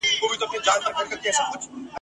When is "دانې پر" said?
0.67-1.05